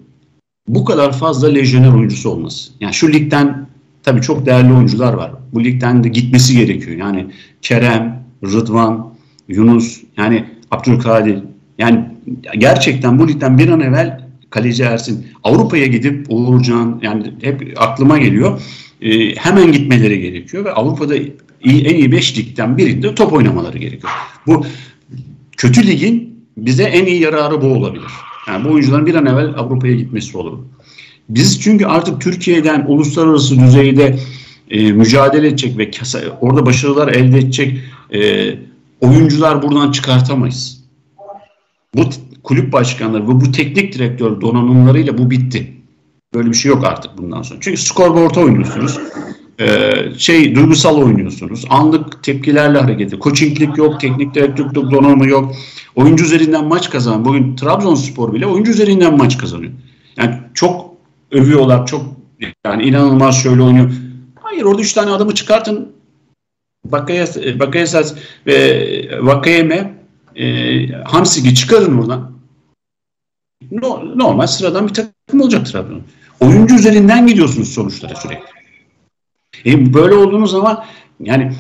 [0.68, 2.72] bu kadar fazla lejyoner oyuncusu olması.
[2.80, 3.68] Yani şu ligden
[4.04, 5.32] tabii çok değerli oyuncular var.
[5.56, 6.98] Bu ligden de gitmesi gerekiyor.
[6.98, 7.28] Yani
[7.62, 9.14] Kerem, Rıdvan,
[9.48, 11.40] Yunus, yani Abdülkadir.
[11.78, 12.06] Yani
[12.58, 18.62] gerçekten bu ligden bir an evvel kaleci Ersin Avrupa'ya gidip Uğurcan yani hep aklıma geliyor.
[19.02, 21.16] E, hemen gitmeleri gerekiyor ve Avrupa'da
[21.64, 24.14] iyi, en iyi 5 ligden birinde top oynamaları gerekiyor.
[24.48, 24.66] Bu
[25.58, 28.12] kötü ligin bize en iyi yararı bu olabilir.
[28.48, 30.60] Yani bu oyuncuların bir an evvel Avrupa'ya gitmesi olur.
[31.30, 34.20] Biz çünkü artık Türkiye'den uluslararası düzeyde
[34.70, 37.80] e, mücadele edecek ve kasa, orada başarılar elde edecek
[38.14, 38.50] e,
[39.02, 40.86] oyuncular buradan çıkartamayız.
[41.96, 42.02] Bu
[42.44, 45.74] kulüp başkanları ve bu teknik direktör donanımlarıyla bu bitti.
[46.34, 47.60] Böyle bir şey yok artık bundan sonra.
[47.62, 49.00] Çünkü scoreboard'a oynuyorsunuz.
[49.60, 51.66] Ee, şey duygusal oynuyorsunuz.
[51.70, 53.22] Anlık tepkilerle hareket ediyor.
[53.22, 55.56] Coachinglik yok, teknik direktörlük donanımı yok.
[55.96, 57.26] Oyuncu üzerinden maç kazan.
[57.26, 59.72] Bugün Trabzonspor bile oyuncu üzerinden maç kazanıyor.
[60.18, 60.92] Yani çok
[61.32, 61.88] övüyorlar.
[61.88, 62.06] Çok
[62.66, 63.92] yani inanılmaz şöyle oynuyor.
[64.56, 65.92] Hayır orada üç tane adamı çıkartın.
[67.60, 68.16] Bakayesas
[68.48, 69.94] ve Vakayeme
[70.36, 72.32] e, Hamsik'i çıkarın oradan.
[73.72, 76.02] No, normal sıradan bir takım olacak Trabzon.
[76.40, 78.46] Oyuncu üzerinden gidiyorsunuz sonuçlara sürekli.
[79.66, 80.84] E, böyle olduğunuz zaman
[81.20, 81.52] yani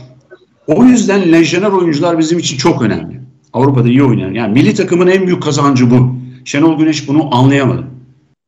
[0.67, 3.21] o yüzden lejyoner oyuncular bizim için çok önemli.
[3.53, 4.33] Avrupa'da iyi oynayan.
[4.33, 6.15] Yani milli takımın en büyük kazancı bu.
[6.45, 7.83] Şenol Güneş bunu anlayamadı.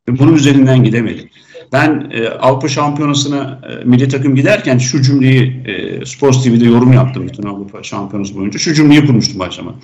[0.09, 1.29] Bunun üzerinden gidemedi.
[1.73, 7.27] Ben e, Avrupa Şampiyonası'na e, milli takım giderken şu cümleyi e, Sports TV'de yorum yaptım
[7.27, 8.59] bütün Avrupa Şampiyonası boyunca.
[8.59, 9.75] Şu cümleyi kurmuştum başlama.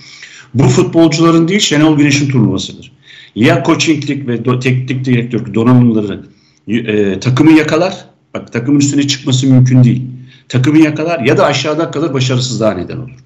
[0.54, 2.92] Bu futbolcuların değil Şenol Güneş'in turnuvasıdır.
[3.36, 6.26] Ya coachinglik ve do, teknik direktörlük donanımları
[6.68, 8.06] e, takımı yakalar.
[8.34, 10.02] Bak takımın üstüne çıkması mümkün değil.
[10.50, 13.24] Takımı yakalar ya da aşağıda kalır başarısızlığa neden olur.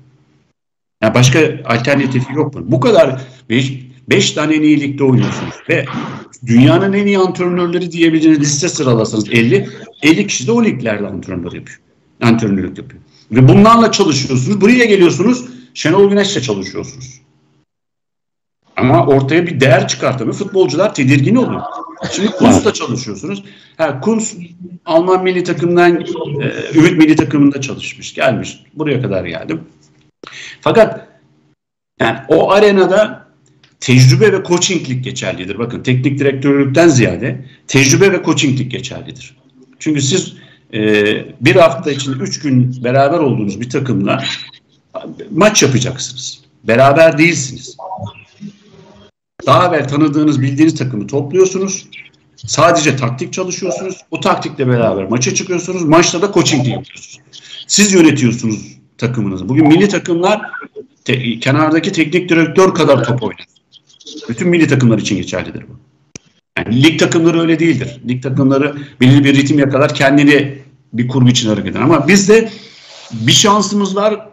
[1.01, 2.61] Yani başka alternatifi yok mu?
[2.65, 3.21] Bu kadar
[4.09, 5.85] 5 tane en iyi ligde oynuyorsunuz ve
[6.45, 9.69] dünyanın en iyi antrenörleri diyebileceğiniz liste sıralasanız 50,
[10.03, 11.79] 50 kişi de o liglerde antrenör yapıyor.
[12.21, 13.01] Antrenörlük yapıyor.
[13.31, 14.61] Ve bunlarla çalışıyorsunuz.
[14.61, 15.45] Buraya geliyorsunuz.
[15.73, 17.21] Şenol Güneş'le çalışıyorsunuz.
[18.75, 20.35] Ama ortaya bir değer çıkartamıyor.
[20.35, 21.61] Futbolcular tedirgin oluyor.
[22.11, 23.43] Şimdi Kunz'la çalışıyorsunuz.
[23.77, 24.37] Ha, Kunz
[24.85, 28.13] Alman milli takımdan e, Ümit milli takımında çalışmış.
[28.13, 28.63] Gelmiş.
[28.73, 29.61] Buraya kadar geldim.
[30.61, 31.07] Fakat
[31.99, 33.26] yani o arenada
[33.79, 35.59] tecrübe ve coachinglik geçerlidir.
[35.59, 39.37] Bakın teknik direktörlükten ziyade tecrübe ve coachinglik geçerlidir.
[39.79, 40.33] Çünkü siz
[40.73, 40.79] e,
[41.41, 44.23] bir hafta içinde üç gün beraber olduğunuz bir takımla
[45.31, 46.41] maç yapacaksınız.
[46.63, 47.77] Beraber değilsiniz.
[49.45, 51.87] Daha evvel tanıdığınız, bildiğiniz takımı topluyorsunuz.
[52.35, 53.97] Sadece taktik çalışıyorsunuz.
[54.11, 55.83] O taktikle beraber maça çıkıyorsunuz.
[55.83, 57.19] Maçta da coaching yapıyorsunuz.
[57.67, 59.49] Siz yönetiyorsunuz takımınızı.
[59.49, 60.41] Bugün milli takımlar
[61.05, 63.56] te, kenardaki teknik direktör kadar top oynar.
[64.29, 65.77] Bütün milli takımlar için geçerlidir bu.
[66.57, 68.01] Yani lig takımları öyle değildir.
[68.07, 70.57] Lig takımları belirli bir ritim yakalar kendini
[70.93, 71.81] bir kurgu için hareket eder.
[71.81, 72.49] Ama bizde
[73.11, 74.27] bir şansımız var.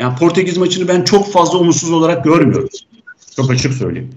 [0.00, 2.68] Yani Portekiz maçını ben çok fazla umutsuz olarak görmüyorum.
[3.36, 4.10] Çok açık söyleyeyim.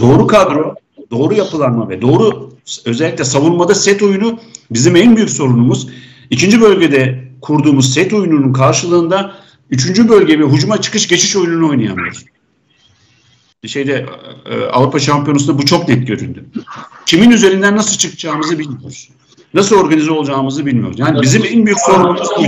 [0.00, 0.74] Doğru kadro,
[1.10, 2.52] doğru yapılanma ve doğru
[2.84, 5.88] özellikle savunmada set oyunu bizim en büyük sorunumuz.
[6.30, 9.34] İkinci bölgede kurduğumuz set oyununun karşılığında
[9.70, 12.24] üçüncü bölge ve hücuma çıkış geçiş oyununu oynayamıyoruz.
[13.66, 14.06] Şeyde
[14.50, 16.44] e, Avrupa Şampiyonası'nda bu çok net göründü.
[17.06, 19.08] Kimin üzerinden nasıl çıkacağımızı bilmiyoruz.
[19.54, 20.98] Nasıl organize olacağımızı bilmiyoruz.
[20.98, 22.42] Yani bizim en büyük sorunumuz bu.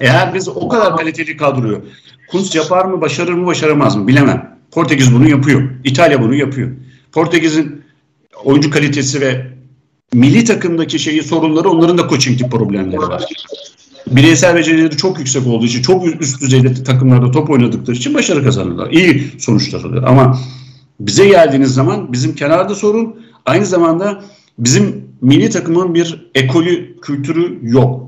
[0.00, 1.84] Eğer biz o kadar kaliteli kadroyu
[2.30, 4.58] Kunst yapar mı, başarır mı, başaramaz mı bilemem.
[4.70, 5.70] Portekiz bunu yapıyor.
[5.84, 6.70] İtalya bunu yapıyor.
[7.12, 7.82] Portekiz'in
[8.44, 9.46] oyuncu kalitesi ve
[10.12, 13.24] milli takımdaki şeyi sorunları onların da coaching problemleri var.
[14.06, 18.90] Bireysel becerileri çok yüksek olduğu için çok üst düzeyde takımlarda top oynadıkları için başarı kazanırlar.
[18.90, 20.02] İyi sonuçlar alıyor.
[20.06, 20.38] Ama
[21.00, 24.24] bize geldiğiniz zaman bizim kenarda sorun aynı zamanda
[24.58, 28.06] bizim milli takımın bir ekolü, kültürü yok.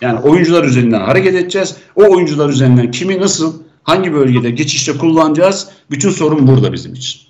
[0.00, 1.76] Yani oyuncular üzerinden hareket edeceğiz.
[1.96, 5.68] O oyuncular üzerinden kimi nasıl, hangi bölgede geçişte kullanacağız?
[5.90, 7.20] Bütün sorun burada bizim için.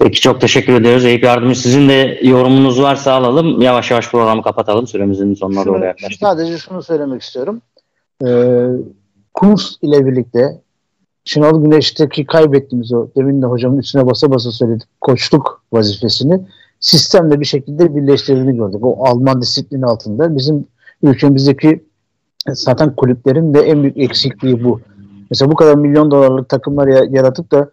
[0.00, 1.04] Peki çok teşekkür ediyoruz.
[1.04, 3.60] Eyüp Yardımcı sizin de yorumunuz varsa alalım.
[3.60, 4.86] Yavaş yavaş programı kapatalım.
[4.86, 6.20] Süremizin sonuna doğru yaklaştık.
[6.20, 7.62] Sadece şunu söylemek istiyorum.
[8.26, 8.66] Ee,
[9.34, 10.60] Kurs ile birlikte
[11.24, 16.40] Şenol Güneş'teki kaybettiğimiz o demin de hocamın üstüne basa basa söyledik koçluk vazifesini
[16.80, 18.80] sistemle bir şekilde birleştirdiğini gördük.
[18.82, 20.66] O Alman disiplini altında bizim
[21.02, 21.84] ülkemizdeki
[22.48, 24.80] zaten kulüplerin de en büyük eksikliği bu.
[25.30, 27.70] Mesela bu kadar milyon dolarlık takımlar yaratıp da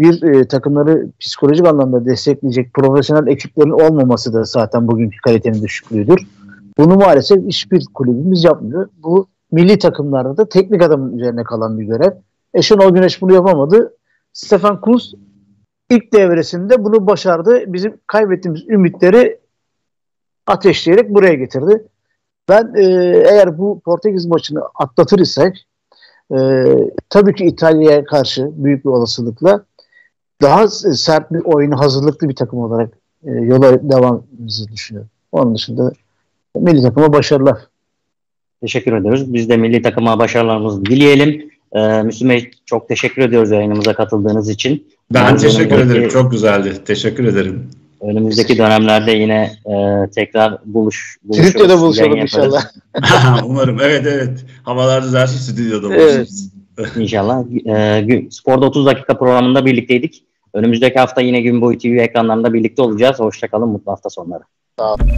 [0.00, 6.26] bir e, takımları psikolojik anlamda destekleyecek profesyonel ekiplerin olmaması da zaten bugünkü kalitenin düşüklüğüdür.
[6.78, 8.88] Bunu maalesef hiçbir kulübümüz yapmıyor.
[9.02, 12.12] Bu milli takımlarda da teknik adamın üzerine kalan bir görev.
[12.54, 13.96] E Şenol Güneş bunu yapamadı.
[14.32, 15.14] Stefan Kuntz
[15.90, 17.64] ilk devresinde bunu başardı.
[17.66, 19.38] Bizim kaybettiğimiz ümitleri
[20.46, 21.84] ateşleyerek buraya getirdi.
[22.48, 22.82] Ben e,
[23.30, 25.66] eğer bu Portekiz maçını atlatır isek
[26.34, 26.64] e,
[27.10, 29.64] tabii ki İtalya'ya karşı büyük bir olasılıkla
[30.42, 32.90] daha sert bir oyunu hazırlıklı bir takım olarak
[33.24, 34.22] e, yola devam
[34.72, 35.10] düşünüyorum.
[35.32, 35.92] Onun dışında
[36.54, 37.58] milli takıma başarılar.
[38.60, 39.34] Teşekkür ediyoruz.
[39.34, 41.50] Biz de milli takıma başarılarımızı dileyelim.
[41.72, 44.86] Ee, Müslüm Bey çok teşekkür ediyoruz yayınımıza katıldığınız için.
[45.10, 46.08] Ben teşekkür ederim.
[46.08, 46.72] Çok güzeldi.
[46.84, 47.70] Teşekkür ederim.
[48.00, 49.74] Önümüzdeki dönemlerde yine e,
[50.10, 51.50] tekrar buluş buluşuruz.
[51.50, 52.64] Stüdyoda buluşalım inşallah.
[53.44, 53.80] Umarım.
[53.80, 54.44] Evet evet.
[54.62, 56.48] Havalar düzelsin stüdyoda buluşuruz.
[56.78, 56.90] Evet.
[56.96, 57.44] İnşallah.
[57.66, 60.24] E, Spor'da 30 dakika programında birlikteydik.
[60.56, 63.18] Önümüzdeki hafta yine gün boyu TV ekranlarında birlikte olacağız.
[63.18, 63.68] Hoşçakalın.
[63.68, 64.42] Mutlu hafta sonları.
[64.78, 65.10] Sağ olun.